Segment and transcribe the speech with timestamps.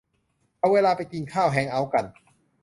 [0.59, 2.05] หรือเวลาไปกินข้าว แฮงก์เอาต์กัน